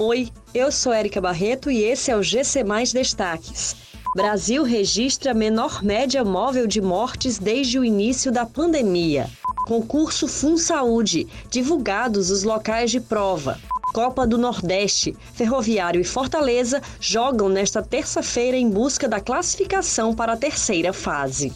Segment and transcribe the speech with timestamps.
[0.00, 3.74] Oi, eu sou Érica Barreto e esse é o GC Mais Destaques.
[4.14, 9.28] Brasil registra menor média móvel de mortes desde o início da pandemia.
[9.66, 13.58] Concurso Fun Saúde, divulgados os locais de prova.
[13.92, 20.36] Copa do Nordeste, Ferroviário e Fortaleza jogam nesta terça-feira em busca da classificação para a
[20.36, 21.52] terceira fase.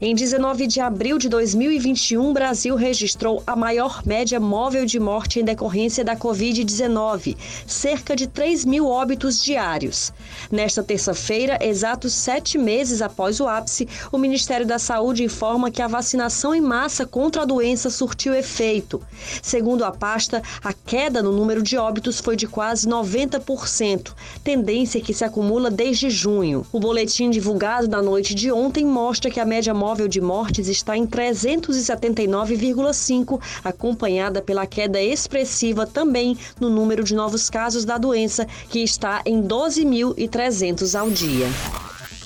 [0.00, 5.40] Em 19 de abril de 2021, o Brasil registrou a maior média móvel de morte
[5.40, 7.36] em decorrência da Covid-19,
[7.66, 10.12] cerca de 3 mil óbitos diários.
[10.52, 15.88] Nesta terça-feira, exatos sete meses após o ápice, o Ministério da Saúde informa que a
[15.88, 19.02] vacinação em massa contra a doença surtiu efeito.
[19.42, 24.12] Segundo a pasta, a queda no número de óbitos foi de quase 90%,
[24.44, 26.64] tendência que se acumula desde junho.
[26.70, 30.68] O boletim divulgado na noite de ontem mostra que a média móvel móvel de mortes
[30.68, 38.46] está em 379,5, acompanhada pela queda expressiva também no número de novos casos da doença,
[38.68, 41.46] que está em 12.300 ao dia.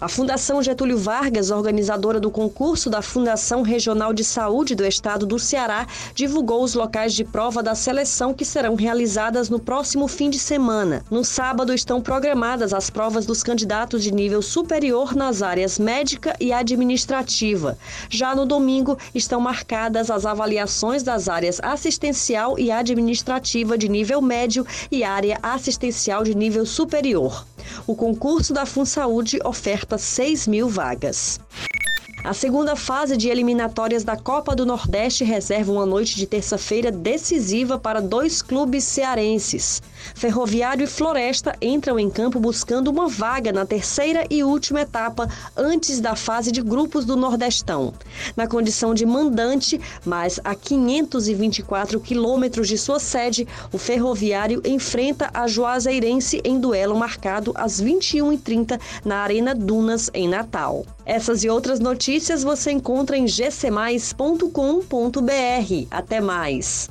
[0.02, 5.38] A Fundação Getúlio Vargas, organizadora do concurso da Fundação Regional de Saúde do Estado do
[5.38, 10.40] Ceará, divulgou os locais de prova da seleção que serão realizadas no próximo fim de
[10.40, 11.04] semana.
[11.08, 16.52] No sábado estão programadas as provas dos candidatos de nível superior nas áreas médica e
[16.52, 17.78] administrativa.
[18.10, 24.66] Já no domingo estão marcadas as avaliações das áreas assistencial e administrativa de nível médio
[24.90, 27.46] e área assistencial de nível superior.
[27.86, 31.40] O concurso da FunSaúde oferta 6 mil vagas.
[32.24, 37.80] A segunda fase de eliminatórias da Copa do Nordeste reserva uma noite de terça-feira decisiva
[37.80, 39.82] para dois clubes cearenses.
[40.14, 45.98] Ferroviário e Floresta entram em campo buscando uma vaga na terceira e última etapa antes
[46.00, 47.92] da fase de grupos do Nordestão.
[48.36, 55.48] Na condição de mandante, mas a 524 quilômetros de sua sede, o Ferroviário enfrenta a
[55.48, 60.86] Juazeirense em duelo marcado às 21h30 na Arena Dunas, em Natal.
[61.04, 61.80] Essas e outras
[62.12, 65.86] notícias você encontra em gcmais.com.br.
[65.90, 66.90] Até mais!